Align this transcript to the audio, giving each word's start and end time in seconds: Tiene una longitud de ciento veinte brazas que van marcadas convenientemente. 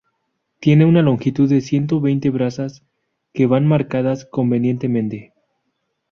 Tiene 0.59 0.85
una 0.85 1.03
longitud 1.03 1.47
de 1.47 1.61
ciento 1.61 2.01
veinte 2.01 2.31
brazas 2.31 2.83
que 3.33 3.45
van 3.45 3.67
marcadas 3.67 4.25
convenientemente. 4.25 5.31